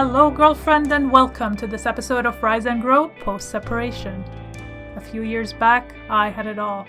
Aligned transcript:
Hello, 0.00 0.30
girlfriend, 0.30 0.92
and 0.92 1.10
welcome 1.10 1.56
to 1.56 1.66
this 1.66 1.84
episode 1.84 2.24
of 2.24 2.40
Rise 2.40 2.66
and 2.66 2.80
Grow 2.80 3.08
Post 3.18 3.50
Separation. 3.50 4.22
A 4.94 5.00
few 5.00 5.22
years 5.22 5.52
back, 5.52 5.92
I 6.08 6.28
had 6.28 6.46
it 6.46 6.56
all 6.56 6.86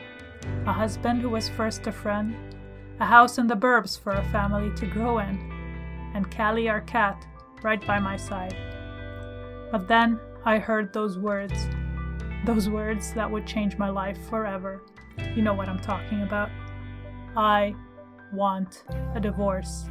a 0.67 0.71
husband 0.71 1.23
who 1.23 1.31
was 1.31 1.49
first 1.49 1.87
a 1.87 1.91
friend, 1.91 2.35
a 2.99 3.05
house 3.07 3.39
in 3.39 3.47
the 3.47 3.55
burbs 3.55 3.99
for 3.99 4.11
a 4.11 4.23
family 4.25 4.71
to 4.75 4.85
grow 4.85 5.17
in, 5.17 5.39
and 6.13 6.29
Callie, 6.29 6.69
our 6.69 6.81
cat, 6.81 7.25
right 7.63 7.83
by 7.87 7.97
my 7.97 8.15
side. 8.15 8.55
But 9.71 9.87
then 9.87 10.19
I 10.45 10.59
heard 10.59 10.93
those 10.93 11.17
words. 11.17 11.67
Those 12.45 12.69
words 12.69 13.11
that 13.13 13.31
would 13.31 13.47
change 13.47 13.75
my 13.79 13.89
life 13.89 14.19
forever. 14.29 14.83
You 15.35 15.41
know 15.41 15.55
what 15.55 15.67
I'm 15.67 15.81
talking 15.81 16.21
about. 16.21 16.51
I 17.35 17.73
want 18.31 18.83
a 19.15 19.19
divorce. 19.19 19.85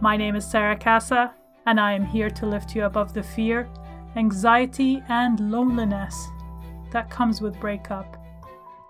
My 0.00 0.16
name 0.16 0.34
is 0.34 0.50
Sarah 0.50 0.78
Casa, 0.78 1.34
and 1.68 1.78
I 1.78 1.92
am 1.92 2.06
here 2.06 2.30
to 2.30 2.46
lift 2.46 2.74
you 2.74 2.86
above 2.86 3.12
the 3.12 3.22
fear, 3.22 3.68
anxiety, 4.16 5.02
and 5.10 5.38
loneliness 5.50 6.28
that 6.92 7.10
comes 7.10 7.42
with 7.42 7.60
breakup. 7.60 8.16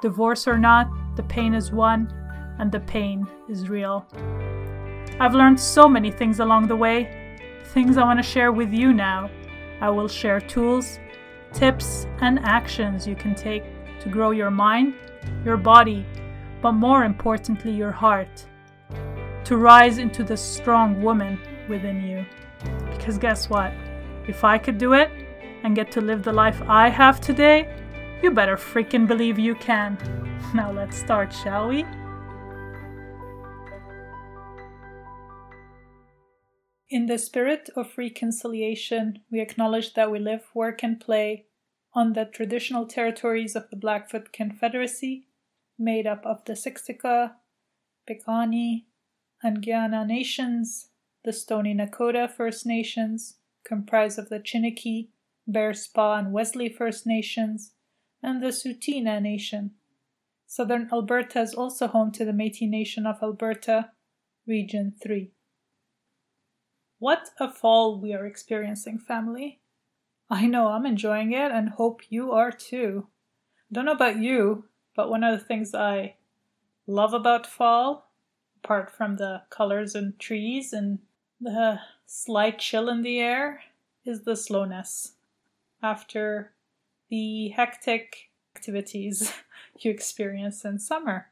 Divorce 0.01 0.47
or 0.47 0.57
not, 0.57 0.89
the 1.17 1.25
pain 1.25 1.55
is 1.55 1.73
one, 1.73 2.07
and 2.61 2.71
the 2.71 2.79
pain 2.79 3.27
is 3.49 3.69
real. 3.69 4.07
I've 5.19 5.35
learned 5.35 5.59
so 5.59 5.89
many 5.89 6.13
things 6.13 6.39
along 6.39 6.69
the 6.69 6.77
way, 6.77 7.37
things 7.75 7.97
I 7.97 8.05
want 8.05 8.21
to 8.21 8.23
share 8.23 8.53
with 8.53 8.73
you 8.73 8.93
now. 8.93 9.29
I 9.81 9.91
will 9.91 10.07
share 10.07 10.41
tools, 10.41 11.01
tips, 11.53 12.07
and 12.21 12.39
actions 12.45 13.09
you 13.09 13.17
can 13.17 13.35
take 13.35 13.65
to 14.03 14.09
grow 14.09 14.31
your 14.31 14.53
mind, 14.53 14.95
your 15.45 15.57
body, 15.57 16.07
but 16.63 16.73
more 16.73 17.03
importantly, 17.03 17.73
your 17.73 17.91
heart. 17.91 18.47
To 19.47 19.57
rise 19.57 19.99
into 19.99 20.23
the 20.23 20.37
strong 20.37 21.03
woman 21.03 21.41
within 21.69 22.05
you. 22.05 22.25
Because 23.09 23.19
guess 23.19 23.49
what? 23.49 23.73
If 24.29 24.45
I 24.45 24.59
could 24.59 24.77
do 24.77 24.93
it 24.93 25.11
and 25.63 25.75
get 25.75 25.91
to 25.93 26.03
live 26.03 26.25
the 26.25 26.33
life 26.35 26.61
I 26.69 26.91
have 26.91 27.23
today, 27.23 27.67
you 28.23 28.31
better 28.31 28.59
freaking 28.59 29.07
believe 29.09 29.39
you 29.39 29.55
can. 29.55 29.97
Now 30.55 30.71
let's 30.71 30.99
start, 30.99 31.33
shall 31.33 31.69
we? 31.69 31.87
In 36.91 37.07
the 37.07 37.17
spirit 37.17 37.71
of 37.75 37.97
reconciliation, 37.97 39.21
we 39.33 39.41
acknowledge 39.41 39.95
that 39.95 40.11
we 40.11 40.19
live, 40.19 40.45
work, 40.53 40.83
and 40.83 41.01
play 41.01 41.47
on 41.95 42.13
the 42.13 42.27
traditional 42.27 42.85
territories 42.85 43.57
of 43.57 43.71
the 43.71 43.77
Blackfoot 43.77 44.35
Confederacy, 44.35 45.29
made 45.79 46.07
up 46.07 46.27
of 46.27 46.45
the 46.45 46.53
Siksika, 46.53 47.33
Piikani, 48.07 48.85
and 49.43 49.65
Kainai 49.65 50.07
nations, 50.07 50.88
the 51.29 51.33
Stoney 51.35 51.75
Nakoda 51.75 52.27
First 52.27 52.65
Nations, 52.65 53.35
comprised 53.63 54.19
of 54.19 54.31
the 54.31 54.41
Chiniki, 54.41 55.09
Bearspaw, 55.47 56.19
and 56.19 56.33
Wesley 56.33 56.71
First 56.71 57.07
Nations, 57.07 57.73
and 58.23 58.43
the 58.43 58.47
Tsuut'ina 58.47 59.21
Nation. 59.21 59.73
Southern 60.47 60.89
Alberta 60.91 61.43
is 61.43 61.53
also 61.53 61.87
home 61.87 62.13
to 62.13 62.25
the 62.25 62.33
Métis 62.33 62.71
Nation 62.71 63.05
of 63.05 63.23
Alberta, 63.23 63.91
Region 64.47 64.95
3. 65.03 65.31
What 66.99 67.29
a 67.39 67.53
fall 67.53 68.01
we 68.01 68.15
are 68.15 68.25
experiencing, 68.25 68.99
family. 68.99 69.61
I 70.31 70.47
know 70.47 70.69
I'm 70.69 70.87
enjoying 70.87 71.33
it 71.33 71.53
and 71.53 71.69
hope 71.69 72.01
you 72.09 72.33
are 72.33 72.51
too. 72.51 73.09
Don't 73.71 73.85
know 73.85 73.93
about 73.93 74.17
you, 74.17 74.65
but 74.97 75.11
one 75.11 75.25
of 75.25 75.39
the 75.39 75.45
things 75.45 75.75
I 75.75 76.15
love 76.87 77.13
about 77.13 77.47
fall, 77.47 78.11
apart 78.65 78.91
from 78.91 79.17
the 79.17 79.43
colors 79.51 79.95
and 79.95 80.19
trees 80.19 80.73
and 80.73 81.01
the 81.41 81.81
slight 82.07 82.59
chill 82.59 82.89
in 82.89 83.03
the 83.03 83.21
air, 83.21 83.63
is 84.05 84.23
the 84.23 84.37
slowness. 84.37 85.13
After 85.83 86.53
the 87.11 87.49
hectic 87.49 88.31
activities 88.57 89.33
you 89.79 89.91
experience 89.91 90.65
in 90.65 90.79
summer. 90.79 91.27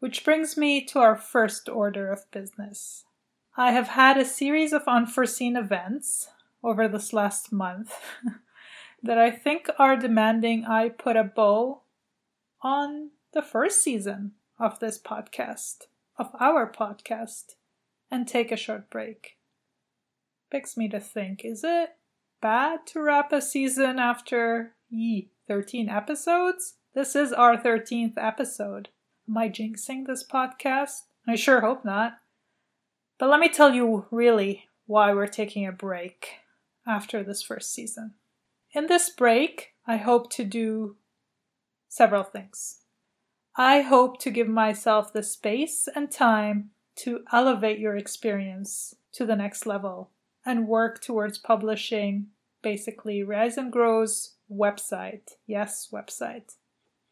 Which 0.00 0.24
brings 0.24 0.56
me 0.56 0.84
to 0.86 0.98
our 0.98 1.16
first 1.16 1.68
order 1.68 2.12
of 2.12 2.30
business. 2.30 3.04
I 3.56 3.72
have 3.72 3.88
had 3.88 4.18
a 4.18 4.24
series 4.24 4.72
of 4.72 4.82
unforeseen 4.86 5.56
events 5.56 6.28
over 6.62 6.88
this 6.88 7.12
last 7.12 7.52
month 7.52 7.94
that 9.02 9.16
I 9.16 9.30
think 9.30 9.68
are 9.78 9.96
demanding 9.96 10.64
I 10.64 10.88
put 10.88 11.16
a 11.16 11.24
bow 11.24 11.82
on 12.62 13.10
the 13.32 13.42
first 13.42 13.82
season 13.82 14.32
of 14.58 14.80
this 14.80 14.98
podcast, 14.98 15.86
of 16.18 16.30
our 16.40 16.70
podcast, 16.70 17.54
and 18.10 18.26
take 18.26 18.52
a 18.52 18.56
short 18.56 18.90
break. 18.90 19.36
Begs 20.50 20.76
me 20.76 20.88
to 20.88 21.00
think 21.00 21.44
is 21.44 21.62
it 21.64 21.90
bad 22.40 22.86
to 22.88 23.02
wrap 23.02 23.32
a 23.32 23.40
season 23.40 23.98
after 23.98 24.74
ye 24.90 25.30
13 25.48 25.88
episodes? 25.88 26.74
This 26.94 27.16
is 27.16 27.32
our 27.32 27.56
13th 27.56 28.14
episode. 28.16 28.88
Am 29.28 29.36
I 29.36 29.48
jinxing 29.48 30.06
this 30.06 30.24
podcast? 30.26 31.02
I 31.26 31.34
sure 31.34 31.60
hope 31.60 31.84
not. 31.84 32.18
But 33.18 33.30
let 33.30 33.40
me 33.40 33.48
tell 33.48 33.74
you 33.74 34.06
really 34.10 34.68
why 34.86 35.12
we're 35.12 35.26
taking 35.26 35.66
a 35.66 35.72
break 35.72 36.40
after 36.86 37.22
this 37.22 37.42
first 37.42 37.72
season. 37.72 38.14
In 38.72 38.86
this 38.86 39.08
break, 39.08 39.72
I 39.86 39.96
hope 39.96 40.30
to 40.32 40.44
do 40.44 40.96
several 41.88 42.24
things. 42.24 42.80
I 43.56 43.82
hope 43.82 44.18
to 44.20 44.30
give 44.30 44.48
myself 44.48 45.12
the 45.12 45.22
space 45.22 45.88
and 45.94 46.10
time 46.10 46.70
to 46.96 47.24
elevate 47.32 47.78
your 47.78 47.96
experience 47.96 48.94
to 49.12 49.26
the 49.26 49.36
next 49.36 49.66
level 49.66 50.10
and 50.44 50.68
work 50.68 51.00
towards 51.00 51.38
publishing 51.38 52.28
basically 52.62 53.22
Rise 53.22 53.56
and 53.56 53.70
Grow's 53.70 54.34
website. 54.50 55.32
Yes, 55.46 55.88
website. 55.92 56.54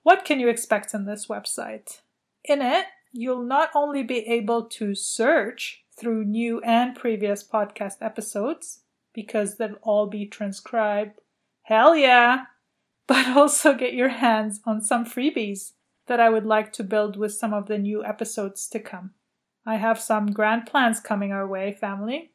What 0.03 0.25
can 0.25 0.41
you 0.41 0.48
expect 0.48 0.94
in 0.94 1.04
this 1.04 1.26
website? 1.26 2.00
In 2.44 2.60
it, 2.60 2.87
you'll 3.12 3.44
not 3.44 3.70
only 3.75 4.03
be 4.03 4.20
able 4.20 4.65
to 4.65 4.94
search 4.94 5.84
through 5.97 6.25
new 6.25 6.60
and 6.62 6.97
previous 6.97 7.47
podcast 7.47 7.97
episodes, 8.00 8.81
because 9.12 9.56
they'll 9.56 9.76
all 9.82 10.06
be 10.06 10.26
transcribed. 10.26 11.20
Hell 11.62 11.97
yeah! 11.97 12.44
But 13.09 13.37
also 13.37 13.75
get 13.75 13.94
your 13.94 14.09
hands 14.09 14.60
on 14.64 14.81
some 14.81 15.04
freebies 15.04 15.72
that 16.06 16.20
I 16.20 16.31
would 16.31 16.47
like 16.47 16.72
to 16.75 16.84
build 16.84 17.16
with 17.16 17.34
some 17.34 17.53
of 17.53 17.66
the 17.66 17.76
new 17.76 18.04
episodes 18.04 18.69
to 18.69 18.78
come. 18.78 19.10
I 19.64 19.76
have 19.76 20.00
some 20.00 20.32
grand 20.32 20.66
plans 20.66 21.00
coming 21.00 21.32
our 21.32 21.46
way, 21.46 21.72
family. 21.72 22.32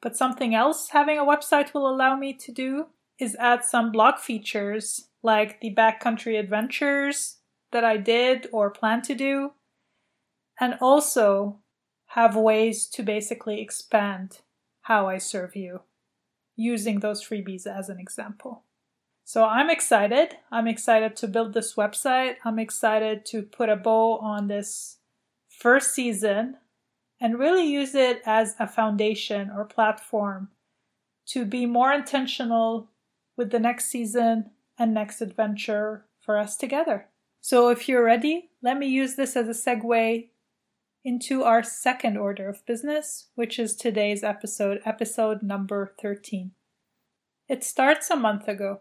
But 0.00 0.16
something 0.16 0.54
else 0.54 0.90
having 0.90 1.18
a 1.18 1.24
website 1.24 1.74
will 1.74 1.88
allow 1.88 2.16
me 2.16 2.32
to 2.34 2.52
do 2.52 2.86
is 3.18 3.36
add 3.36 3.64
some 3.64 3.92
blog 3.92 4.18
features 4.18 5.08
like 5.22 5.60
the 5.60 5.74
backcountry 5.74 6.38
adventures 6.38 7.38
that 7.72 7.84
I 7.84 7.96
did 7.96 8.46
or 8.52 8.70
plan 8.70 9.02
to 9.02 9.14
do, 9.14 9.52
and 10.60 10.76
also 10.80 11.58
have 12.10 12.36
ways 12.36 12.86
to 12.86 13.02
basically 13.02 13.60
expand 13.60 14.38
how 14.82 15.08
I 15.08 15.18
serve 15.18 15.56
you 15.56 15.80
using 16.54 17.00
those 17.00 17.26
freebies 17.26 17.66
as 17.66 17.88
an 17.88 17.98
example. 17.98 18.62
So 19.24 19.44
I'm 19.44 19.68
excited. 19.68 20.36
I'm 20.52 20.68
excited 20.68 21.16
to 21.16 21.26
build 21.26 21.52
this 21.52 21.74
website. 21.74 22.36
I'm 22.44 22.58
excited 22.58 23.26
to 23.26 23.42
put 23.42 23.68
a 23.68 23.76
bow 23.76 24.18
on 24.18 24.46
this 24.46 24.95
first 25.56 25.94
season 25.94 26.56
and 27.20 27.38
really 27.38 27.66
use 27.66 27.94
it 27.94 28.20
as 28.26 28.54
a 28.58 28.66
foundation 28.66 29.50
or 29.50 29.64
platform 29.64 30.48
to 31.26 31.44
be 31.44 31.66
more 31.66 31.92
intentional 31.92 32.90
with 33.36 33.50
the 33.50 33.58
next 33.58 33.86
season 33.86 34.50
and 34.78 34.92
next 34.92 35.20
adventure 35.20 36.04
for 36.20 36.38
us 36.38 36.56
together. 36.56 37.08
So, 37.40 37.68
if 37.68 37.88
you're 37.88 38.04
ready, 38.04 38.50
let 38.62 38.78
me 38.78 38.86
use 38.86 39.14
this 39.14 39.36
as 39.36 39.48
a 39.48 39.52
segue 39.52 40.28
into 41.04 41.44
our 41.44 41.62
second 41.62 42.16
order 42.16 42.48
of 42.48 42.66
business, 42.66 43.28
which 43.34 43.58
is 43.58 43.76
today's 43.76 44.24
episode, 44.24 44.80
episode 44.84 45.42
number 45.42 45.94
13. 46.02 46.50
It 47.48 47.62
starts 47.62 48.10
a 48.10 48.16
month 48.16 48.48
ago. 48.48 48.80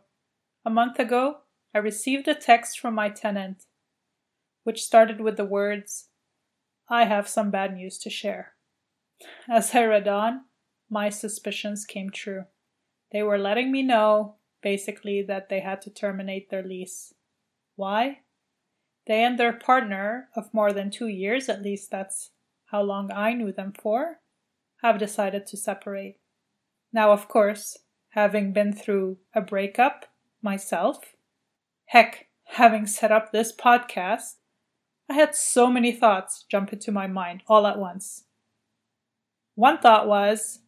A 0.65 0.71
month 0.71 0.99
ago, 0.99 1.37
I 1.73 1.77
received 1.77 2.27
a 2.27 2.33
text 2.33 2.79
from 2.79 2.95
my 2.95 3.09
tenant, 3.09 3.65
which 4.63 4.83
started 4.83 5.21
with 5.21 5.37
the 5.37 5.45
words, 5.45 6.07
I 6.89 7.05
have 7.05 7.27
some 7.27 7.51
bad 7.51 7.73
news 7.73 7.97
to 7.99 8.09
share. 8.09 8.53
As 9.49 9.73
I 9.73 9.85
read 9.85 10.07
on, 10.07 10.41
my 10.89 11.09
suspicions 11.09 11.85
came 11.85 12.09
true. 12.09 12.45
They 13.11 13.23
were 13.23 13.37
letting 13.37 13.71
me 13.71 13.81
know 13.81 14.35
basically 14.61 15.21
that 15.23 15.49
they 15.49 15.61
had 15.61 15.81
to 15.81 15.89
terminate 15.89 16.49
their 16.49 16.63
lease. 16.63 17.13
Why? 17.75 18.19
They 19.07 19.23
and 19.23 19.37
their 19.37 19.53
partner 19.53 20.29
of 20.35 20.53
more 20.53 20.73
than 20.73 20.89
two 20.89 21.07
years, 21.07 21.49
at 21.49 21.61
least 21.61 21.91
that's 21.91 22.31
how 22.65 22.81
long 22.81 23.11
I 23.11 23.33
knew 23.33 23.51
them 23.51 23.73
for, 23.79 24.19
have 24.81 24.99
decided 24.99 25.45
to 25.47 25.57
separate. 25.57 26.17
Now, 26.91 27.11
of 27.11 27.27
course, 27.27 27.77
having 28.09 28.53
been 28.53 28.73
through 28.73 29.17
a 29.33 29.41
breakup 29.41 30.05
myself, 30.41 31.15
heck, 31.85 32.27
having 32.45 32.87
set 32.87 33.11
up 33.11 33.31
this 33.31 33.55
podcast, 33.55 34.35
I 35.09 35.13
had 35.13 35.35
so 35.35 35.67
many 35.67 35.91
thoughts 35.91 36.45
jump 36.49 36.73
into 36.73 36.91
my 36.91 37.07
mind 37.07 37.43
all 37.47 37.67
at 37.67 37.77
once. 37.77 38.23
One 39.53 39.77
thought 39.77 40.07
was, 40.07 40.59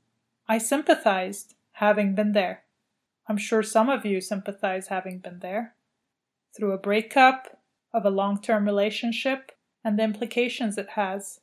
I 0.48 0.58
sympathized 0.58 1.56
having 1.74 2.16
been 2.16 2.34
there. 2.34 2.64
I'm 3.28 3.38
sure 3.38 3.64
some 3.64 3.90
of 3.90 4.06
you 4.06 4.22
sympathize 4.22 4.88
having 4.88 5.20
been 5.20 5.40
there. 5.40 5.76
Through 6.56 6.72
a 6.72 6.78
breakup 6.78 7.60
of 7.94 8.06
a 8.06 8.10
long 8.10 8.42
term 8.42 8.66
relationship 8.66 9.52
and 9.84 9.98
the 9.98 10.04
implications 10.04 10.78
it 10.78 10.90
has. 10.92 11.42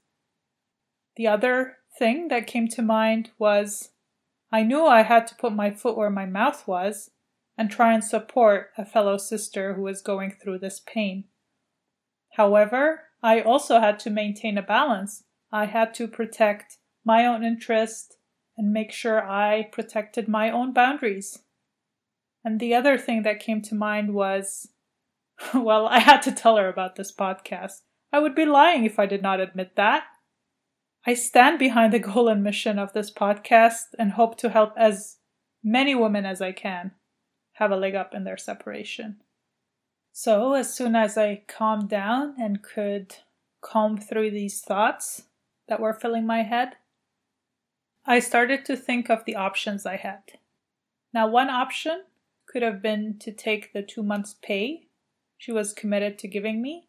The 1.16 1.26
other 1.26 1.78
thing 1.98 2.28
that 2.28 2.46
came 2.46 2.68
to 2.68 2.82
mind 2.82 3.30
was 3.38 3.90
I 4.50 4.62
knew 4.62 4.86
I 4.86 5.02
had 5.02 5.26
to 5.28 5.34
put 5.34 5.52
my 5.52 5.70
foot 5.70 5.96
where 5.96 6.10
my 6.10 6.26
mouth 6.26 6.66
was 6.66 7.10
and 7.56 7.70
try 7.70 7.92
and 7.92 8.02
support 8.02 8.70
a 8.76 8.84
fellow 8.84 9.16
sister 9.16 9.74
who 9.74 9.82
was 9.82 10.02
going 10.02 10.32
through 10.32 10.58
this 10.58 10.80
pain. 10.84 11.24
However, 12.34 13.04
I 13.22 13.40
also 13.40 13.78
had 13.78 13.98
to 14.00 14.10
maintain 14.10 14.58
a 14.58 14.62
balance. 14.62 15.22
I 15.52 15.66
had 15.66 15.94
to 15.94 16.08
protect 16.08 16.78
my 17.04 17.24
own 17.26 17.44
interest 17.44 18.16
and 18.56 18.72
make 18.72 18.92
sure 18.92 19.28
I 19.28 19.68
protected 19.70 20.28
my 20.28 20.50
own 20.50 20.72
boundaries. 20.72 21.42
And 22.44 22.58
the 22.58 22.74
other 22.74 22.98
thing 22.98 23.22
that 23.22 23.40
came 23.40 23.62
to 23.62 23.74
mind 23.74 24.14
was 24.14 24.68
well, 25.54 25.86
I 25.86 26.00
had 26.00 26.22
to 26.22 26.32
tell 26.32 26.56
her 26.56 26.68
about 26.68 26.96
this 26.96 27.14
podcast. 27.14 27.82
I 28.12 28.18
would 28.18 28.34
be 28.34 28.44
lying 28.44 28.84
if 28.84 28.98
I 28.98 29.06
did 29.06 29.22
not 29.22 29.40
admit 29.40 29.76
that. 29.76 30.04
I 31.06 31.14
stand 31.14 31.58
behind 31.58 31.92
the 31.92 31.98
goal 31.98 32.28
and 32.28 32.42
mission 32.42 32.78
of 32.78 32.92
this 32.92 33.12
podcast 33.12 33.94
and 33.98 34.12
hope 34.12 34.38
to 34.38 34.48
help 34.48 34.72
as 34.76 35.18
many 35.62 35.94
women 35.94 36.24
as 36.24 36.40
I 36.40 36.52
can 36.52 36.92
have 37.54 37.70
a 37.70 37.76
leg 37.76 37.94
up 37.94 38.14
in 38.14 38.24
their 38.24 38.36
separation. 38.36 39.20
So, 40.16 40.52
as 40.52 40.72
soon 40.72 40.94
as 40.94 41.18
I 41.18 41.42
calmed 41.48 41.88
down 41.88 42.36
and 42.38 42.62
could 42.62 43.16
comb 43.60 43.98
through 43.98 44.30
these 44.30 44.60
thoughts 44.60 45.24
that 45.66 45.80
were 45.80 45.92
filling 45.92 46.24
my 46.24 46.44
head, 46.44 46.76
I 48.06 48.20
started 48.20 48.64
to 48.66 48.76
think 48.76 49.10
of 49.10 49.24
the 49.24 49.34
options 49.34 49.84
I 49.84 49.96
had. 49.96 50.38
Now, 51.12 51.26
one 51.26 51.50
option 51.50 52.04
could 52.46 52.62
have 52.62 52.80
been 52.80 53.18
to 53.18 53.32
take 53.32 53.72
the 53.72 53.82
two 53.82 54.04
months' 54.04 54.36
pay 54.40 54.86
she 55.36 55.50
was 55.50 55.72
committed 55.72 56.16
to 56.20 56.28
giving 56.28 56.62
me, 56.62 56.86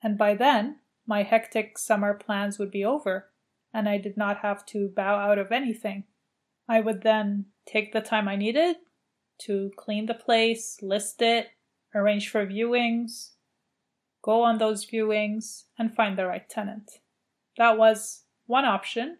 and 0.00 0.16
by 0.16 0.36
then 0.36 0.78
my 1.04 1.24
hectic 1.24 1.78
summer 1.78 2.14
plans 2.14 2.60
would 2.60 2.70
be 2.70 2.84
over, 2.84 3.30
and 3.74 3.88
I 3.88 3.98
did 3.98 4.16
not 4.16 4.38
have 4.38 4.64
to 4.66 4.88
bow 4.88 5.16
out 5.16 5.36
of 5.36 5.50
anything. 5.50 6.04
I 6.68 6.78
would 6.78 7.02
then 7.02 7.46
take 7.66 7.92
the 7.92 8.00
time 8.00 8.28
I 8.28 8.36
needed 8.36 8.76
to 9.40 9.72
clean 9.76 10.06
the 10.06 10.14
place, 10.14 10.80
list 10.80 11.20
it, 11.22 11.48
arrange 11.94 12.28
for 12.28 12.46
viewings, 12.46 13.30
go 14.22 14.42
on 14.42 14.58
those 14.58 14.86
viewings, 14.86 15.64
and 15.78 15.94
find 15.94 16.16
the 16.16 16.26
right 16.26 16.48
tenant. 16.48 17.00
That 17.58 17.76
was 17.76 18.22
one 18.46 18.64
option, 18.64 19.18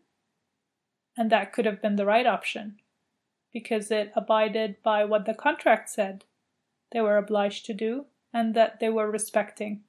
and 1.17 1.31
that 1.31 1.53
could 1.53 1.67
have 1.67 1.83
been 1.83 1.97
the 1.97 2.07
right 2.07 2.27
option 2.27 2.77
because 3.53 3.91
it 3.91 4.13
abided 4.17 4.77
by 4.83 5.05
what 5.05 5.27
the 5.27 5.35
contract 5.35 5.91
said 5.91 6.25
they 6.91 7.01
were 7.01 7.17
obliged 7.17 7.67
to 7.67 7.75
do 7.75 8.07
and 8.33 8.55
that 8.55 8.81
they 8.81 8.89
were 8.89 9.11
respecting. 9.11 9.83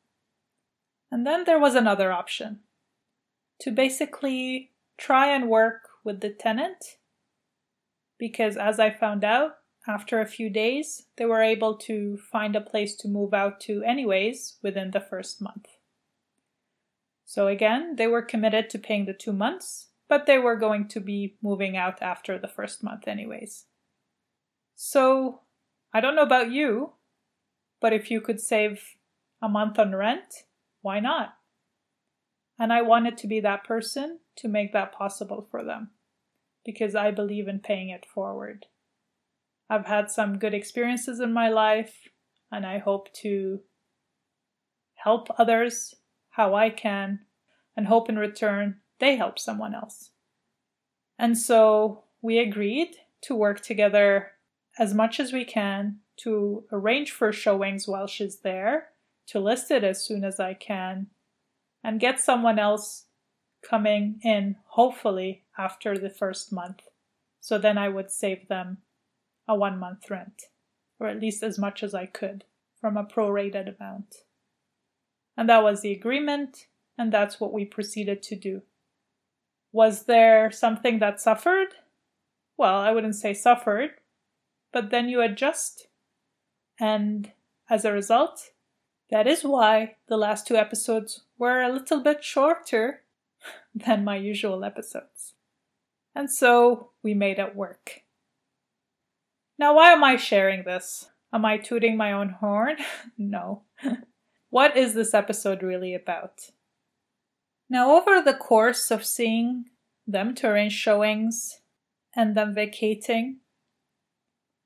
And 1.11 1.25
then 1.25 1.45
there 1.45 1.59
was 1.59 1.75
another 1.75 2.11
option 2.11 2.59
to 3.59 3.71
basically 3.71 4.71
try 4.97 5.27
and 5.27 5.49
work 5.49 5.89
with 6.03 6.21
the 6.21 6.29
tenant 6.29 6.97
because, 8.17 8.57
as 8.57 8.79
I 8.79 8.89
found 8.89 9.23
out, 9.23 9.57
after 9.87 10.21
a 10.21 10.25
few 10.25 10.49
days, 10.49 11.03
they 11.17 11.25
were 11.25 11.41
able 11.41 11.75
to 11.77 12.17
find 12.17 12.55
a 12.55 12.61
place 12.61 12.95
to 12.97 13.07
move 13.07 13.33
out 13.33 13.59
to, 13.61 13.83
anyways, 13.83 14.57
within 14.61 14.91
the 14.91 15.01
first 15.01 15.41
month. 15.41 15.67
So, 17.25 17.47
again, 17.47 17.95
they 17.97 18.07
were 18.07 18.21
committed 18.21 18.69
to 18.69 18.79
paying 18.79 19.05
the 19.05 19.13
two 19.13 19.33
months, 19.33 19.87
but 20.07 20.25
they 20.25 20.37
were 20.37 20.55
going 20.55 20.87
to 20.89 20.99
be 20.99 21.35
moving 21.41 21.75
out 21.75 22.01
after 22.01 22.37
the 22.37 22.47
first 22.47 22.83
month, 22.83 23.07
anyways. 23.07 23.65
So, 24.75 25.41
I 25.93 25.99
don't 25.99 26.15
know 26.15 26.23
about 26.23 26.51
you, 26.51 26.93
but 27.81 27.93
if 27.93 28.09
you 28.09 28.21
could 28.21 28.39
save 28.39 28.95
a 29.41 29.49
month 29.49 29.77
on 29.77 29.95
rent, 29.95 30.43
why 30.81 30.99
not? 30.99 31.35
And 32.57 32.71
I 32.71 32.81
wanted 32.81 33.17
to 33.17 33.27
be 33.27 33.39
that 33.41 33.63
person 33.63 34.19
to 34.37 34.47
make 34.47 34.71
that 34.73 34.93
possible 34.93 35.47
for 35.51 35.63
them 35.63 35.91
because 36.63 36.95
I 36.95 37.11
believe 37.11 37.47
in 37.47 37.59
paying 37.59 37.89
it 37.89 38.05
forward. 38.05 38.67
I've 39.73 39.87
had 39.87 40.11
some 40.11 40.37
good 40.37 40.53
experiences 40.53 41.19
in 41.19 41.33
my 41.33 41.49
life, 41.49 42.07
and 42.51 42.63
I 42.63 42.77
hope 42.77 43.11
to 43.23 43.61
help 44.93 45.29
others 45.39 45.95
how 46.29 46.53
I 46.53 46.69
can, 46.69 47.21
and 47.75 47.87
hope 47.87 48.07
in 48.07 48.19
return 48.19 48.81
they 48.99 49.15
help 49.15 49.39
someone 49.39 49.73
else. 49.73 50.11
And 51.17 51.35
so 51.35 52.03
we 52.21 52.37
agreed 52.37 52.97
to 53.21 53.35
work 53.35 53.61
together 53.61 54.33
as 54.77 54.93
much 54.93 55.19
as 55.19 55.33
we 55.33 55.43
can 55.43 56.01
to 56.17 56.65
arrange 56.71 57.09
for 57.09 57.33
showings 57.33 57.87
while 57.87 58.05
she's 58.05 58.41
there 58.41 58.89
to 59.25 59.39
list 59.39 59.71
it 59.71 59.83
as 59.83 60.05
soon 60.05 60.23
as 60.23 60.39
I 60.39 60.53
can 60.53 61.07
and 61.83 61.99
get 61.99 62.19
someone 62.19 62.59
else 62.59 63.05
coming 63.67 64.19
in, 64.21 64.57
hopefully, 64.67 65.45
after 65.57 65.97
the 65.97 66.11
first 66.11 66.53
month. 66.53 66.81
So 67.39 67.57
then 67.57 67.79
I 67.79 67.89
would 67.89 68.11
save 68.11 68.47
them 68.47 68.77
a 69.47 69.55
one 69.55 69.79
month 69.79 70.09
rent, 70.09 70.43
or 70.99 71.07
at 71.07 71.19
least 71.19 71.43
as 71.43 71.59
much 71.59 71.83
as 71.83 71.93
I 71.93 72.05
could 72.05 72.45
from 72.79 72.97
a 72.97 73.05
prorated 73.05 73.75
amount. 73.77 74.15
And 75.35 75.49
that 75.49 75.63
was 75.63 75.81
the 75.81 75.91
agreement, 75.91 76.67
and 76.97 77.11
that's 77.11 77.39
what 77.39 77.53
we 77.53 77.65
proceeded 77.65 78.21
to 78.23 78.35
do. 78.35 78.61
Was 79.71 80.03
there 80.05 80.51
something 80.51 80.99
that 80.99 81.19
suffered? 81.19 81.69
Well, 82.57 82.75
I 82.75 82.91
wouldn't 82.91 83.15
say 83.15 83.33
suffered, 83.33 83.91
but 84.71 84.91
then 84.91 85.09
you 85.09 85.21
adjust. 85.21 85.87
And 86.79 87.31
as 87.69 87.83
a 87.83 87.91
result, 87.91 88.51
that 89.09 89.27
is 89.27 89.43
why 89.43 89.95
the 90.07 90.17
last 90.17 90.47
two 90.47 90.55
episodes 90.55 91.23
were 91.37 91.61
a 91.61 91.73
little 91.73 92.01
bit 92.01 92.23
shorter 92.23 93.01
than 93.75 94.03
my 94.03 94.17
usual 94.17 94.63
episodes. 94.63 95.33
And 96.15 96.31
so 96.31 96.91
we 97.01 97.13
made 97.15 97.39
it 97.39 97.55
work. 97.55 98.02
Now, 99.63 99.75
why 99.75 99.93
am 99.93 100.03
I 100.03 100.17
sharing 100.17 100.65
this? 100.65 101.07
Am 101.31 101.45
I 101.45 101.57
tooting 101.57 101.95
my 101.95 102.11
own 102.11 102.31
horn? 102.31 102.75
no. 103.17 103.61
what 104.49 104.75
is 104.75 104.93
this 104.93 105.13
episode 105.13 105.63
really 105.63 105.95
about? 105.95 106.49
Now, 107.69 107.95
over 107.95 108.21
the 108.21 108.33
course 108.33 108.91
of 108.91 109.05
seeing 109.05 109.69
them 110.05 110.35
to 110.35 110.69
showings 110.69 111.61
and 112.13 112.35
them 112.35 112.53
vacating, 112.53 113.37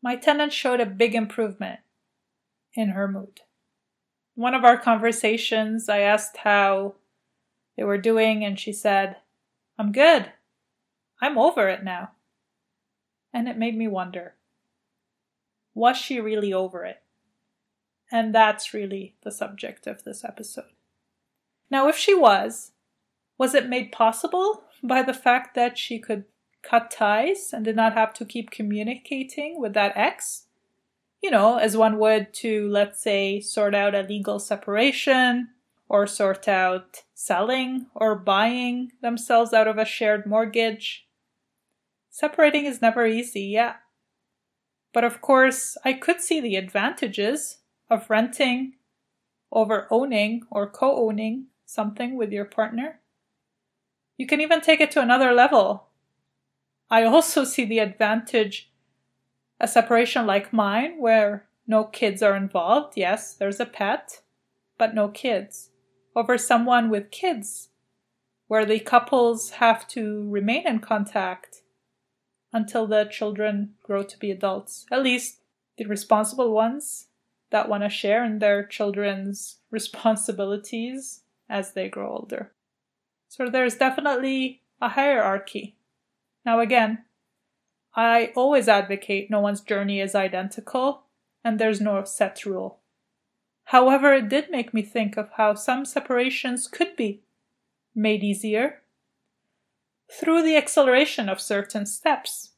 my 0.02 0.16
tenant 0.16 0.52
showed 0.52 0.82
a 0.82 0.86
big 0.88 1.14
improvement 1.14 1.82
in 2.74 2.90
her 2.90 3.08
mood 3.08 3.42
one 4.34 4.56
of 4.56 4.64
our 4.64 4.80
conversations, 4.80 5.88
I 5.88 6.00
asked 6.00 6.38
how 6.38 6.96
they 7.78 7.84
were 7.84 8.00
doing, 8.00 8.44
and 8.44 8.60
she 8.60 8.74
said, 8.74 9.18
I'm 9.78 9.92
good. 9.92 10.32
I'm 11.22 11.38
over 11.38 11.70
it 11.70 11.84
now. 11.84 12.14
And 13.32 13.48
it 13.48 13.60
made 13.60 13.78
me 13.78 13.88
wonder 13.88 14.34
was 15.78 15.98
she 15.98 16.20
really 16.20 16.52
over 16.52 16.84
it? 16.84 17.02
And 18.12 18.34
that's 18.34 18.74
really 18.74 19.16
the 19.24 19.32
subject 19.32 19.88
of 19.88 20.04
this 20.04 20.24
episode. 20.24 20.74
Now, 21.70 21.88
if 21.88 21.98
she 21.98 22.14
was, 22.14 22.72
was 23.38 23.54
it 23.54 23.70
made 23.70 23.92
possible 23.92 24.64
by 24.82 25.02
the 25.04 25.14
fact 25.14 25.56
that 25.56 25.78
she 25.78 26.00
could 26.00 26.26
cut 26.64 26.90
ties 26.90 27.52
and 27.54 27.64
did 27.64 27.76
not 27.76 27.94
have 27.94 28.14
to 28.16 28.26
keep 28.26 28.52
communicating 28.52 29.60
with 29.60 29.74
that 29.74 29.94
ex? 29.96 30.48
you 31.22 31.32
know, 31.32 31.58
as 31.58 31.76
one 31.76 31.98
would 32.00 32.34
to, 32.34 32.70
let's 32.70 33.02
say, 33.02 33.40
sort 33.40 33.74
out 33.74 33.96
a 33.96 34.02
legal 34.02 34.40
separation 34.40 35.50
or 35.90 36.06
sort 36.06 36.48
out 36.48 37.04
selling 37.14 37.88
or 37.96 38.16
buying 38.16 38.92
themselves 39.02 39.54
out 39.54 39.68
of 39.68 39.78
a 39.78 39.86
shared 39.86 40.26
mortgage. 40.26 41.08
Separating 42.10 42.66
is 42.66 42.82
never 42.82 43.06
easy, 43.06 43.42
yeah. 43.42 43.76
But 44.98 45.04
of 45.04 45.22
course, 45.22 45.78
I 45.86 45.94
could 45.94 46.22
see 46.22 46.42
the 46.42 46.56
advantages 46.56 47.60
of 47.88 48.10
renting 48.10 48.78
over 49.52 49.88
owning 49.92 50.42
or 50.50 50.68
co 50.68 51.08
owning 51.08 51.50
something 51.68 52.18
with 52.18 52.32
your 52.32 52.46
partner. 52.46 53.00
You 54.18 54.26
can 54.26 54.42
even 54.42 54.60
take 54.60 54.82
it 54.82 54.90
to 54.94 55.02
another 55.02 55.34
level. 55.34 55.90
I 56.90 57.04
also 57.04 57.44
see 57.44 57.64
the 57.64 57.78
advantage 57.78 58.72
a 59.60 59.68
separation 59.68 60.26
like 60.26 60.52
mine, 60.52 61.00
where 61.00 61.48
no 61.68 61.84
kids 61.84 62.24
are 62.24 62.36
involved, 62.36 62.94
yes, 62.98 63.36
there's 63.36 63.60
a 63.60 63.68
pet, 63.68 64.22
but 64.80 64.96
no 64.96 65.10
kids, 65.10 65.70
over 66.16 66.40
someone 66.40 66.90
with 66.90 67.12
kids, 67.12 67.70
where 68.48 68.66
the 68.66 68.80
couples 68.80 69.52
have 69.62 69.88
to 69.90 70.28
remain 70.28 70.66
in 70.66 70.80
contact 70.80 71.62
until 72.54 72.88
the 72.88 73.06
children 73.06 73.76
grow 73.84 74.04
to 74.04 74.18
be 74.18 74.32
adults, 74.32 74.86
at 74.92 75.04
least 75.04 75.40
the 75.78 75.86
responsible 75.86 76.52
ones 76.52 77.08
that 77.50 77.70
want 77.70 77.84
to 77.84 77.90
share 77.90 78.24
in 78.24 78.40
their 78.40 78.64
children's 78.64 79.58
responsibilities 79.72 81.22
as 81.50 81.74
they 81.74 81.90
grow 81.90 82.12
older. 82.12 82.52
So 83.30 83.50
there's 83.50 83.76
definitely 83.76 84.62
a 84.82 84.90
hierarchy. 84.90 85.76
Now, 86.46 86.60
again, 86.60 87.04
I 87.96 88.32
always 88.36 88.68
advocate 88.68 89.30
no 89.30 89.40
one's 89.40 89.62
journey 89.62 90.00
is 90.00 90.16
identical 90.16 91.04
and 91.44 91.60
there's 91.60 91.82
no 91.82 92.04
set 92.04 92.46
rule. 92.46 92.80
However, 93.66 94.14
it 94.14 94.30
did 94.30 94.50
make 94.50 94.74
me 94.74 94.82
think 94.82 95.18
of 95.18 95.30
how 95.36 95.56
some 95.56 95.84
separations 95.84 96.68
could 96.68 96.96
be 96.96 97.22
made 97.94 98.24
easier 98.24 98.82
through 100.12 100.44
the 100.44 100.56
acceleration 100.56 101.30
of 101.30 101.42
certain 101.42 101.86
steps. 101.86 102.52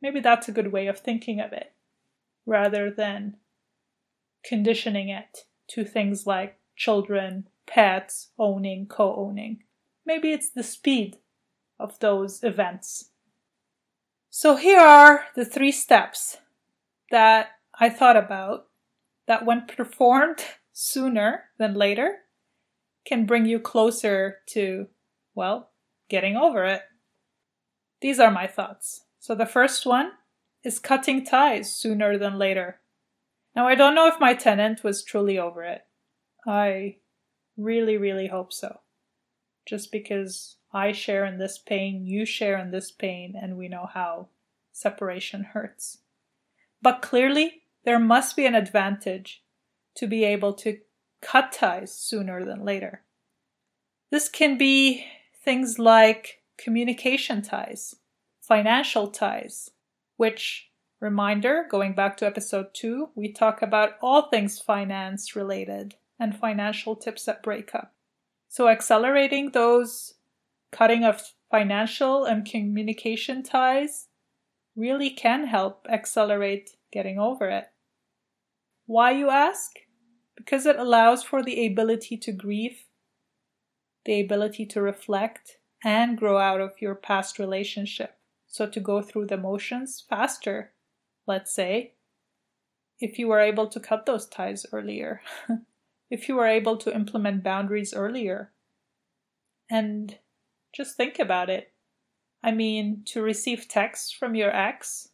Maybe 0.00 0.20
that's 0.20 0.48
a 0.48 0.52
good 0.52 0.72
way 0.72 0.86
of 0.86 0.98
thinking 0.98 1.40
of 1.40 1.52
it, 1.52 1.72
rather 2.44 2.90
than 2.90 3.36
conditioning 4.44 5.08
it 5.08 5.46
to 5.68 5.84
things 5.84 6.26
like 6.26 6.58
children, 6.76 7.48
pets, 7.66 8.28
owning, 8.38 8.86
co 8.86 9.16
owning. 9.16 9.62
Maybe 10.04 10.32
it's 10.32 10.50
the 10.50 10.62
speed 10.62 11.18
of 11.78 11.98
those 11.98 12.44
events. 12.44 13.10
So 14.30 14.56
here 14.56 14.80
are 14.80 15.26
the 15.34 15.44
three 15.44 15.72
steps 15.72 16.38
that 17.10 17.48
I 17.78 17.88
thought 17.88 18.16
about 18.16 18.66
that, 19.26 19.44
when 19.44 19.66
performed 19.66 20.44
sooner 20.72 21.44
than 21.58 21.74
later, 21.74 22.18
can 23.04 23.26
bring 23.26 23.44
you 23.44 23.58
closer 23.58 24.38
to, 24.46 24.86
well, 25.34 25.70
getting 26.08 26.36
over 26.36 26.64
it. 26.64 26.82
These 28.00 28.20
are 28.20 28.30
my 28.30 28.46
thoughts. 28.46 29.02
So 29.18 29.34
the 29.34 29.46
first 29.46 29.86
one 29.86 30.12
is 30.62 30.78
cutting 30.78 31.24
ties 31.24 31.74
sooner 31.74 32.18
than 32.18 32.38
later. 32.38 32.80
Now, 33.54 33.66
I 33.66 33.74
don't 33.74 33.94
know 33.94 34.06
if 34.06 34.20
my 34.20 34.34
tenant 34.34 34.84
was 34.84 35.02
truly 35.02 35.38
over 35.38 35.62
it. 35.62 35.82
I 36.46 36.96
really, 37.56 37.96
really 37.96 38.28
hope 38.28 38.52
so. 38.52 38.80
Just 39.64 39.90
because 39.90 40.56
I 40.72 40.92
share 40.92 41.24
in 41.24 41.38
this 41.38 41.58
pain, 41.58 42.04
you 42.04 42.26
share 42.26 42.58
in 42.58 42.70
this 42.70 42.90
pain, 42.90 43.34
and 43.40 43.56
we 43.56 43.68
know 43.68 43.88
how 43.92 44.28
separation 44.72 45.42
hurts. 45.42 45.98
But 46.82 47.02
clearly, 47.02 47.62
there 47.84 47.98
must 47.98 48.36
be 48.36 48.44
an 48.44 48.54
advantage 48.54 49.42
to 49.94 50.06
be 50.06 50.24
able 50.24 50.52
to 50.52 50.78
cut 51.22 51.50
ties 51.52 51.96
sooner 51.96 52.44
than 52.44 52.64
later. 52.64 53.02
This 54.10 54.28
can 54.28 54.58
be 54.58 55.06
things 55.46 55.78
like 55.78 56.42
communication 56.58 57.40
ties, 57.40 57.94
financial 58.42 59.06
ties, 59.06 59.70
which, 60.16 60.70
reminder, 61.00 61.64
going 61.70 61.94
back 61.94 62.16
to 62.16 62.26
episode 62.26 62.66
two, 62.74 63.10
we 63.14 63.32
talk 63.32 63.62
about 63.62 63.92
all 64.02 64.22
things 64.22 64.58
finance 64.58 65.36
related 65.36 65.94
and 66.18 66.36
financial 66.36 66.96
tips 66.96 67.28
at 67.28 67.44
breakup. 67.44 67.94
So, 68.48 68.68
accelerating 68.68 69.52
those 69.52 70.14
cutting 70.72 71.04
of 71.04 71.22
financial 71.48 72.24
and 72.24 72.44
communication 72.44 73.44
ties 73.44 74.08
really 74.74 75.10
can 75.10 75.46
help 75.46 75.86
accelerate 75.88 76.70
getting 76.92 77.20
over 77.20 77.48
it. 77.48 77.66
Why, 78.86 79.12
you 79.12 79.30
ask? 79.30 79.70
Because 80.36 80.66
it 80.66 80.76
allows 80.76 81.22
for 81.22 81.42
the 81.42 81.66
ability 81.66 82.16
to 82.18 82.32
grieve, 82.32 82.85
the 84.06 84.20
ability 84.20 84.64
to 84.64 84.80
reflect, 84.80 85.58
and 85.84 86.16
grow 86.16 86.38
out 86.38 86.60
of 86.60 86.80
your 86.80 86.94
past 86.94 87.38
relationship. 87.38 88.16
So, 88.46 88.66
to 88.66 88.80
go 88.80 89.02
through 89.02 89.26
the 89.26 89.36
motions 89.36 90.02
faster, 90.08 90.72
let's 91.26 91.52
say, 91.52 91.92
if 92.98 93.18
you 93.18 93.28
were 93.28 93.40
able 93.40 93.66
to 93.68 93.80
cut 93.80 94.06
those 94.06 94.26
ties 94.26 94.64
earlier. 94.72 95.20
if 96.10 96.28
you 96.28 96.36
were 96.36 96.46
able 96.46 96.76
to 96.78 96.94
implement 96.94 97.42
boundaries 97.42 97.92
earlier. 97.92 98.52
And 99.70 100.18
just 100.74 100.96
think 100.96 101.18
about 101.18 101.50
it. 101.50 101.72
I 102.42 102.52
mean, 102.52 103.02
to 103.06 103.22
receive 103.22 103.68
texts 103.68 104.12
from 104.12 104.34
your 104.34 104.54
ex 104.54 105.08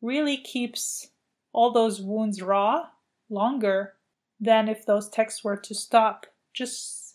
really 0.00 0.36
keeps 0.36 1.08
all 1.52 1.72
those 1.72 2.00
wounds 2.00 2.40
raw 2.40 2.86
longer 3.28 3.94
than 4.38 4.68
if 4.68 4.86
those 4.86 5.08
texts 5.08 5.42
were 5.42 5.56
to 5.56 5.74
stop. 5.74 6.26
Just 6.54 7.07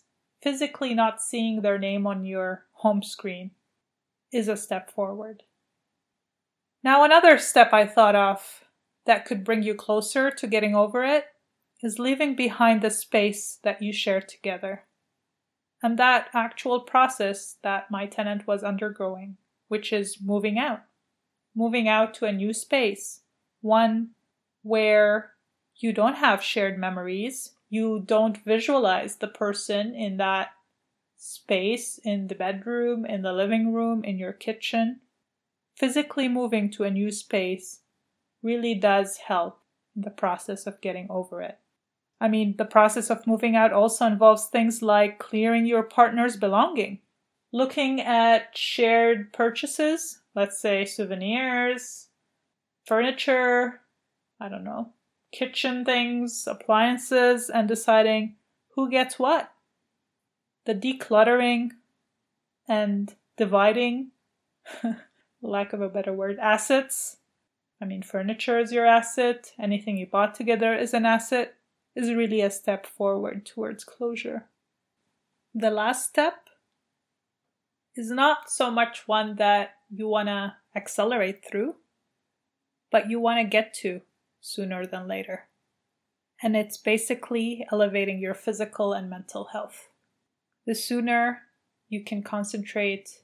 physically 0.44 0.92
not 0.92 1.22
seeing 1.22 1.62
their 1.62 1.78
name 1.78 2.06
on 2.06 2.26
your 2.26 2.66
home 2.72 3.02
screen 3.02 3.50
is 4.30 4.46
a 4.46 4.56
step 4.58 4.90
forward. 4.90 5.42
Now, 6.82 7.02
another 7.02 7.38
step 7.38 7.72
I 7.72 7.86
thought 7.86 8.14
of 8.14 8.64
that 9.06 9.24
could 9.24 9.42
bring 9.42 9.62
you 9.62 9.74
closer 9.74 10.30
to 10.30 10.46
getting 10.46 10.74
over 10.74 11.02
it 11.02 11.24
is 11.82 11.98
leaving 11.98 12.36
behind 12.36 12.82
the 12.82 12.90
space 12.90 13.58
that 13.62 13.80
you 13.80 13.90
share 13.90 14.20
together. 14.20 14.84
And 15.82 15.98
that 15.98 16.28
actual 16.34 16.80
process 16.80 17.56
that 17.62 17.90
my 17.90 18.04
tenant 18.04 18.46
was 18.46 18.62
undergoing, 18.62 19.38
which 19.68 19.94
is 19.94 20.18
moving 20.22 20.58
out. 20.58 20.82
Moving 21.56 21.88
out 21.88 22.12
to 22.14 22.26
a 22.26 22.32
new 22.32 22.52
space, 22.52 23.20
one 23.62 24.10
where 24.62 25.32
you 25.76 25.92
don't 25.92 26.16
have 26.16 26.42
shared 26.42 26.78
memories, 26.78 27.53
you 27.68 28.02
don't 28.04 28.44
visualize 28.44 29.16
the 29.16 29.28
person 29.28 29.94
in 29.94 30.16
that 30.18 30.50
space, 31.16 31.98
in 32.04 32.26
the 32.26 32.34
bedroom, 32.34 33.06
in 33.06 33.22
the 33.22 33.32
living 33.32 33.72
room, 33.72 34.04
in 34.04 34.18
your 34.18 34.32
kitchen. 34.32 35.00
Physically 35.76 36.28
moving 36.28 36.70
to 36.70 36.84
a 36.84 36.90
new 36.90 37.10
space 37.10 37.80
really 38.42 38.74
does 38.74 39.16
help 39.16 39.60
in 39.96 40.02
the 40.02 40.10
process 40.10 40.66
of 40.66 40.80
getting 40.80 41.06
over 41.10 41.40
it. 41.40 41.58
I 42.20 42.28
mean, 42.28 42.56
the 42.56 42.64
process 42.64 43.10
of 43.10 43.26
moving 43.26 43.56
out 43.56 43.72
also 43.72 44.06
involves 44.06 44.46
things 44.46 44.82
like 44.82 45.18
clearing 45.18 45.66
your 45.66 45.82
partner's 45.82 46.36
belonging, 46.36 47.00
looking 47.52 48.00
at 48.00 48.56
shared 48.56 49.32
purchases, 49.32 50.20
let's 50.34 50.60
say 50.60 50.84
souvenirs, 50.84 52.08
furniture, 52.86 53.80
I 54.40 54.48
don't 54.48 54.64
know, 54.64 54.92
kitchen 55.34 55.84
things, 55.84 56.46
appliances, 56.46 57.50
and 57.50 57.66
deciding 57.66 58.36
who 58.74 58.88
gets 58.88 59.18
what. 59.18 59.52
The 60.64 60.74
decluttering 60.74 61.70
and 62.68 63.12
dividing, 63.36 64.12
lack 65.42 65.72
of 65.72 65.80
a 65.80 65.88
better 65.88 66.12
word, 66.12 66.38
assets. 66.40 67.16
I 67.82 67.84
mean, 67.84 68.02
furniture 68.02 68.60
is 68.60 68.72
your 68.72 68.86
asset, 68.86 69.52
anything 69.58 69.96
you 69.96 70.06
bought 70.06 70.34
together 70.34 70.72
is 70.72 70.94
an 70.94 71.04
asset 71.04 71.54
is 71.96 72.14
really 72.14 72.40
a 72.40 72.50
step 72.50 72.86
forward 72.86 73.44
towards 73.44 73.84
closure. 73.84 74.46
The 75.52 75.70
last 75.70 76.08
step 76.08 76.48
is 77.96 78.10
not 78.10 78.50
so 78.50 78.70
much 78.70 79.06
one 79.06 79.36
that 79.36 79.74
you 79.90 80.08
want 80.08 80.28
to 80.28 80.54
accelerate 80.76 81.44
through, 81.44 81.74
but 82.90 83.10
you 83.10 83.18
want 83.18 83.40
to 83.40 83.44
get 83.44 83.74
to 83.82 84.00
sooner 84.44 84.84
than 84.84 85.08
later. 85.08 85.48
And 86.42 86.54
it's 86.54 86.76
basically 86.76 87.66
elevating 87.72 88.18
your 88.18 88.34
physical 88.34 88.92
and 88.92 89.08
mental 89.08 89.46
health. 89.52 89.88
The 90.66 90.74
sooner 90.74 91.40
you 91.88 92.04
can 92.04 92.22
concentrate, 92.22 93.20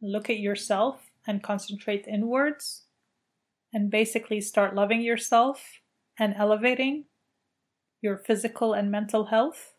look 0.00 0.30
at 0.30 0.38
yourself 0.38 1.10
and 1.26 1.42
concentrate 1.42 2.06
inwards, 2.06 2.84
and 3.70 3.90
basically 3.90 4.40
start 4.40 4.74
loving 4.74 5.02
yourself 5.02 5.82
and 6.18 6.34
elevating, 6.34 7.04
your 8.00 8.16
physical 8.16 8.72
and 8.72 8.90
mental 8.90 9.26
health, 9.26 9.74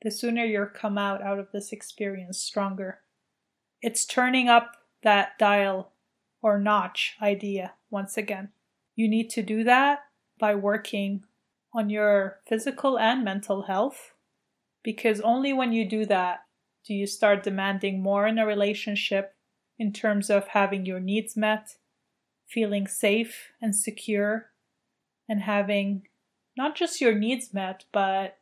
the 0.00 0.10
sooner 0.10 0.44
you'll 0.44 0.66
come 0.66 0.96
out 0.96 1.20
out 1.20 1.38
of 1.38 1.52
this 1.52 1.70
experience 1.70 2.38
stronger. 2.38 3.00
It's 3.82 4.06
turning 4.06 4.48
up 4.48 4.72
that 5.02 5.38
dial 5.38 5.92
or 6.40 6.58
notch 6.58 7.16
idea 7.20 7.74
once 7.90 8.16
again. 8.16 8.52
You 8.94 9.08
need 9.08 9.30
to 9.30 9.42
do 9.42 9.64
that 9.64 10.00
by 10.38 10.54
working 10.54 11.24
on 11.74 11.88
your 11.88 12.40
physical 12.46 12.98
and 12.98 13.24
mental 13.24 13.62
health 13.62 14.12
because 14.82 15.20
only 15.20 15.52
when 15.52 15.72
you 15.72 15.88
do 15.88 16.04
that 16.06 16.44
do 16.84 16.94
you 16.94 17.06
start 17.06 17.44
demanding 17.44 18.02
more 18.02 18.26
in 18.26 18.38
a 18.38 18.46
relationship 18.46 19.34
in 19.78 19.92
terms 19.92 20.28
of 20.28 20.48
having 20.48 20.84
your 20.84 21.00
needs 21.00 21.36
met, 21.36 21.76
feeling 22.48 22.86
safe 22.86 23.52
and 23.60 23.74
secure, 23.74 24.50
and 25.28 25.42
having 25.42 26.08
not 26.56 26.74
just 26.74 27.00
your 27.00 27.14
needs 27.14 27.54
met, 27.54 27.84
but 27.92 28.38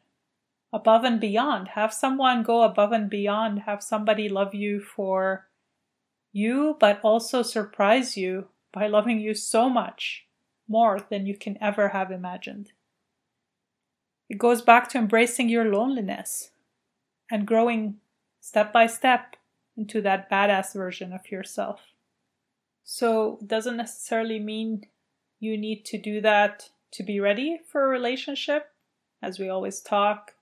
above 0.73 1.05
and 1.05 1.21
beyond. 1.21 1.69
Have 1.69 1.93
someone 1.93 2.43
go 2.43 2.63
above 2.63 2.93
and 2.93 3.11
beyond. 3.11 3.61
Have 3.61 3.83
somebody 3.83 4.29
love 4.29 4.55
you 4.55 4.81
for 4.81 5.47
you, 6.33 6.77
but 6.81 7.01
also 7.03 7.43
surprise 7.43 8.17
you 8.17 8.49
by 8.73 8.87
loving 8.87 9.21
you 9.21 9.35
so 9.35 9.69
much 9.69 10.27
more 10.71 11.01
than 11.11 11.27
you 11.27 11.37
can 11.37 11.59
ever 11.61 11.89
have 11.89 12.13
imagined. 12.13 12.73
It 14.29 14.39
goes 14.39 14.63
back 14.63 14.89
to 14.91 14.99
embracing 14.99 15.49
your 15.49 15.65
loneliness 15.65 16.53
and 17.31 17.47
growing 17.47 17.97
step 18.41 18.73
by 18.73 18.87
step 18.87 19.35
into 19.77 20.01
that 20.03 20.31
badass 20.31 20.73
version 20.73 21.13
of 21.13 21.31
yourself. 21.31 21.81
So, 22.85 23.39
it 23.43 23.49
doesn't 23.49 23.77
necessarily 23.77 24.39
mean 24.39 24.87
you 25.41 25.59
need 25.59 25.85
to 25.87 25.99
do 25.99 26.21
that 26.21 26.71
to 26.93 27.03
be 27.03 27.19
ready 27.21 27.59
for 27.67 27.85
a 27.85 27.89
relationship, 27.89 28.73
as 29.23 29.39
we 29.39 29.49
always 29.49 29.81
talk 29.81 30.35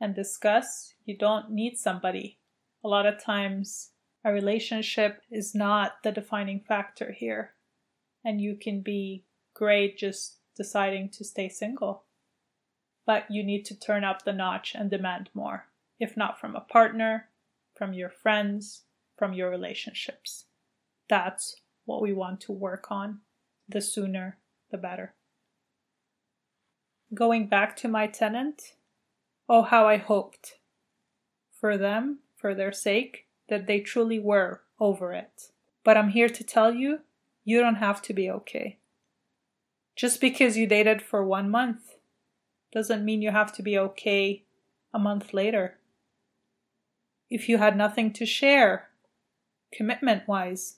and 0.00 0.14
discuss, 0.14 0.94
you 1.04 1.16
don't 1.16 1.50
need 1.50 1.76
somebody. 1.76 2.38
A 2.84 2.88
lot 2.88 3.06
of 3.06 3.22
times, 3.22 3.90
a 4.24 4.32
relationship 4.32 5.22
is 5.30 5.54
not 5.54 6.02
the 6.02 6.12
defining 6.12 6.60
factor 6.60 7.12
here. 7.12 7.54
and 8.24 8.40
you 8.40 8.56
can 8.56 8.80
be 8.80 9.24
great 9.58 9.98
just 9.98 10.36
deciding 10.56 11.08
to 11.10 11.24
stay 11.24 11.48
single. 11.48 12.04
But 13.04 13.24
you 13.28 13.42
need 13.42 13.64
to 13.66 13.78
turn 13.78 14.04
up 14.04 14.24
the 14.24 14.32
notch 14.32 14.74
and 14.74 14.88
demand 14.88 15.30
more, 15.34 15.66
if 15.98 16.16
not 16.16 16.38
from 16.38 16.54
a 16.54 16.60
partner, 16.60 17.28
from 17.74 17.92
your 17.92 18.10
friends, 18.10 18.82
from 19.16 19.32
your 19.32 19.50
relationships. 19.50 20.44
That's 21.08 21.56
what 21.84 22.00
we 22.00 22.12
want 22.12 22.40
to 22.42 22.52
work 22.52 22.86
on. 22.90 23.20
The 23.68 23.80
sooner, 23.80 24.38
the 24.70 24.78
better. 24.78 25.14
Going 27.12 27.48
back 27.48 27.76
to 27.78 27.88
my 27.88 28.06
tenant, 28.06 28.74
oh, 29.48 29.62
how 29.62 29.88
I 29.88 29.96
hoped 29.96 30.54
for 31.58 31.76
them, 31.76 32.18
for 32.36 32.54
their 32.54 32.72
sake, 32.72 33.26
that 33.48 33.66
they 33.66 33.80
truly 33.80 34.18
were 34.18 34.60
over 34.78 35.12
it. 35.12 35.50
But 35.82 35.96
I'm 35.96 36.10
here 36.10 36.28
to 36.28 36.44
tell 36.44 36.74
you, 36.74 37.00
you 37.44 37.60
don't 37.60 37.76
have 37.76 38.02
to 38.02 38.12
be 38.12 38.30
okay. 38.30 38.78
Just 39.98 40.20
because 40.20 40.56
you 40.56 40.64
dated 40.68 41.02
for 41.02 41.24
one 41.24 41.50
month 41.50 41.96
doesn't 42.72 43.04
mean 43.04 43.20
you 43.20 43.32
have 43.32 43.52
to 43.54 43.64
be 43.64 43.76
okay 43.76 44.44
a 44.94 44.98
month 44.98 45.34
later. 45.34 45.78
If 47.28 47.48
you 47.48 47.58
had 47.58 47.76
nothing 47.76 48.12
to 48.12 48.24
share, 48.24 48.90
commitment 49.72 50.28
wise, 50.28 50.76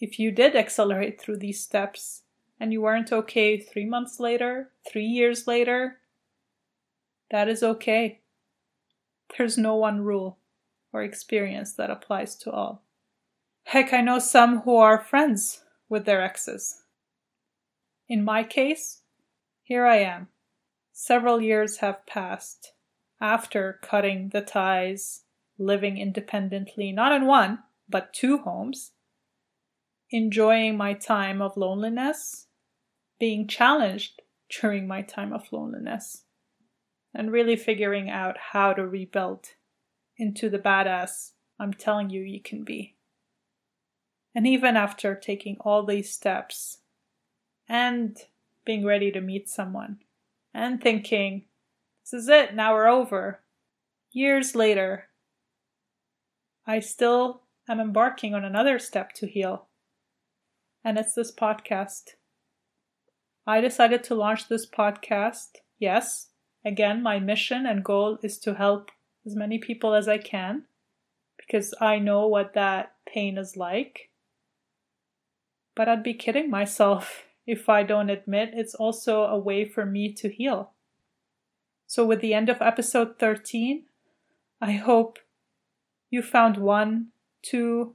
if 0.00 0.18
you 0.18 0.32
did 0.32 0.56
accelerate 0.56 1.20
through 1.20 1.36
these 1.36 1.62
steps 1.62 2.22
and 2.58 2.72
you 2.72 2.82
weren't 2.82 3.12
okay 3.12 3.60
three 3.60 3.86
months 3.86 4.18
later, 4.18 4.72
three 4.90 5.06
years 5.06 5.46
later, 5.46 5.98
that 7.30 7.48
is 7.48 7.62
okay. 7.62 8.22
There's 9.38 9.56
no 9.56 9.76
one 9.76 10.00
rule 10.00 10.38
or 10.92 11.04
experience 11.04 11.74
that 11.74 11.90
applies 11.90 12.34
to 12.38 12.50
all. 12.50 12.82
Heck, 13.66 13.92
I 13.92 14.00
know 14.00 14.18
some 14.18 14.62
who 14.62 14.74
are 14.78 14.98
friends 14.98 15.62
with 15.88 16.06
their 16.06 16.22
exes. 16.22 16.82
In 18.08 18.24
my 18.24 18.44
case, 18.44 19.02
here 19.62 19.84
I 19.84 19.96
am. 19.96 20.28
Several 20.92 21.40
years 21.40 21.78
have 21.78 22.06
passed 22.06 22.72
after 23.20 23.80
cutting 23.82 24.28
the 24.28 24.42
ties, 24.42 25.22
living 25.58 25.98
independently, 25.98 26.92
not 26.92 27.12
in 27.12 27.26
one, 27.26 27.60
but 27.88 28.12
two 28.12 28.38
homes, 28.38 28.92
enjoying 30.10 30.76
my 30.76 30.92
time 30.92 31.42
of 31.42 31.56
loneliness, 31.56 32.46
being 33.18 33.48
challenged 33.48 34.22
during 34.60 34.86
my 34.86 35.02
time 35.02 35.32
of 35.32 35.52
loneliness, 35.52 36.24
and 37.12 37.32
really 37.32 37.56
figuring 37.56 38.08
out 38.08 38.36
how 38.52 38.72
to 38.72 38.86
rebuild 38.86 39.46
into 40.16 40.48
the 40.48 40.58
badass 40.58 41.32
I'm 41.58 41.72
telling 41.72 42.10
you 42.10 42.20
you 42.20 42.40
can 42.40 42.64
be. 42.64 42.96
And 44.34 44.46
even 44.46 44.76
after 44.76 45.14
taking 45.14 45.56
all 45.60 45.84
these 45.84 46.12
steps, 46.12 46.78
and 47.68 48.16
being 48.64 48.84
ready 48.84 49.10
to 49.12 49.20
meet 49.20 49.48
someone 49.48 49.98
and 50.52 50.80
thinking, 50.80 51.44
this 52.02 52.22
is 52.22 52.28
it, 52.28 52.54
now 52.54 52.74
we're 52.74 52.86
over. 52.86 53.40
Years 54.12 54.54
later, 54.54 55.08
I 56.66 56.80
still 56.80 57.42
am 57.68 57.80
embarking 57.80 58.34
on 58.34 58.44
another 58.44 58.78
step 58.78 59.12
to 59.14 59.26
heal, 59.26 59.66
and 60.84 60.98
it's 60.98 61.14
this 61.14 61.34
podcast. 61.34 62.14
I 63.46 63.60
decided 63.60 64.02
to 64.04 64.14
launch 64.14 64.48
this 64.48 64.68
podcast. 64.68 65.56
Yes, 65.78 66.30
again, 66.64 67.02
my 67.02 67.20
mission 67.20 67.66
and 67.66 67.84
goal 67.84 68.18
is 68.22 68.38
to 68.38 68.54
help 68.54 68.90
as 69.24 69.36
many 69.36 69.58
people 69.58 69.94
as 69.94 70.08
I 70.08 70.18
can 70.18 70.64
because 71.36 71.74
I 71.80 71.98
know 71.98 72.26
what 72.26 72.54
that 72.54 72.94
pain 73.06 73.38
is 73.38 73.56
like. 73.56 74.10
But 75.74 75.88
I'd 75.88 76.02
be 76.02 76.14
kidding 76.14 76.50
myself 76.50 77.25
if 77.46 77.68
I 77.68 77.84
don't 77.84 78.10
admit 78.10 78.50
it's 78.52 78.74
also 78.74 79.22
a 79.22 79.38
way 79.38 79.64
for 79.64 79.86
me 79.86 80.12
to 80.14 80.28
heal. 80.28 80.72
So, 81.86 82.04
with 82.04 82.20
the 82.20 82.34
end 82.34 82.48
of 82.48 82.60
episode 82.60 83.18
13, 83.18 83.84
I 84.60 84.72
hope 84.72 85.18
you 86.10 86.22
found 86.22 86.56
one, 86.56 87.08
two, 87.42 87.94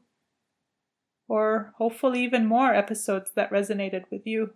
or 1.27 1.73
hopefully 1.77 2.23
even 2.23 2.45
more 2.45 2.73
episodes 2.73 3.31
that 3.35 3.51
resonated 3.51 4.03
with 4.09 4.25
you, 4.25 4.53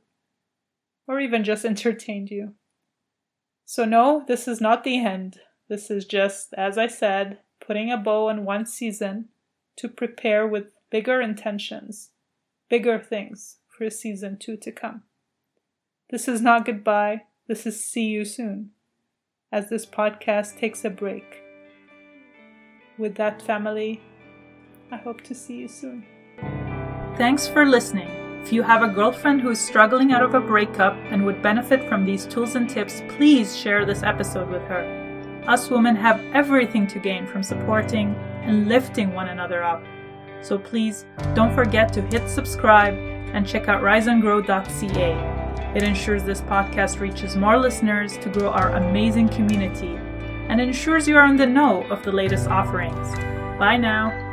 or 1.08 1.20
even 1.20 1.44
just 1.44 1.66
entertained 1.66 2.30
you. 2.32 2.54
So, 3.66 3.84
no, 3.84 4.24
this 4.28 4.48
is 4.48 4.62
not 4.62 4.84
the 4.84 5.04
end. 5.04 5.40
This 5.68 5.92
is 5.92 6.06
just, 6.06 6.54
as 6.54 6.78
I 6.78 6.88
said, 6.88 7.40
putting 7.60 7.92
a 7.92 7.98
bow 7.98 8.30
on 8.30 8.46
one 8.46 8.66
season 8.66 9.30
to 9.78 9.90
prepare 9.90 10.48
with 10.48 10.68
bigger 10.90 11.20
intentions, 11.20 12.12
bigger 12.70 13.00
things 13.00 13.58
for 13.76 13.90
season 13.90 14.38
two 14.38 14.56
to 14.58 14.72
come. 14.72 15.04
This 16.10 16.28
is 16.28 16.42
not 16.42 16.66
goodbye, 16.66 17.24
this 17.48 17.66
is 17.66 17.84
see 17.84 18.06
you 18.06 18.24
soon, 18.24 18.72
as 19.52 19.70
this 19.70 19.86
podcast 19.86 20.58
takes 20.58 20.86
a 20.86 20.90
break. 20.90 21.42
With 22.98 23.16
that, 23.16 23.42
family, 23.42 24.02
I 24.92 24.98
hope 24.98 25.22
to 25.22 25.36
see 25.36 25.56
you 25.58 25.68
soon. 25.68 26.06
Thanks 27.18 27.48
for 27.48 27.66
listening. 27.66 28.08
If 28.44 28.54
you 28.54 28.62
have 28.62 28.84
a 28.84 28.94
girlfriend 28.94 29.42
who 29.42 29.50
is 29.50 29.60
struggling 29.60 30.14
out 30.14 30.22
of 30.22 30.36
a 30.36 30.40
breakup 30.40 30.94
and 31.10 31.26
would 31.26 31.42
benefit 31.42 31.90
from 31.90 32.06
these 32.06 32.26
tools 32.26 32.56
and 32.56 32.70
tips, 32.70 33.02
please 33.10 33.58
share 33.58 33.86
this 33.86 34.04
episode 34.04 34.50
with 34.50 34.62
her. 34.64 35.44
Us 35.48 35.70
women 35.70 35.96
have 35.96 36.22
everything 36.34 36.88
to 36.88 37.00
gain 37.00 37.26
from 37.26 37.44
supporting 37.44 38.16
and 38.44 38.68
lifting 38.68 39.14
one 39.14 39.30
another 39.30 39.64
up. 39.64 39.84
So 40.42 40.58
please 40.60 41.06
don't 41.34 41.54
forget 41.54 41.92
to 41.94 42.02
hit 42.04 42.30
subscribe 42.30 43.15
and 43.34 43.48
check 43.48 43.68
out 43.68 43.82
riseandgrow.ca. 43.82 45.74
It 45.76 45.84
ensures 45.84 46.24
this 46.24 46.42
podcast 46.42 47.00
reaches 47.00 47.36
more 47.36 47.58
listeners 47.58 48.18
to 48.18 48.30
grow 48.30 48.50
our 48.50 48.72
amazing 48.76 49.30
community 49.30 50.00
and 50.48 50.62
ensures 50.62 51.08
you 51.08 51.18
are 51.18 51.26
in 51.26 51.36
the 51.36 51.46
know 51.46 51.84
of 51.90 52.04
the 52.04 52.12
latest 52.12 52.48
offerings. 52.48 53.16
Bye 53.60 53.78
now. 53.78 54.25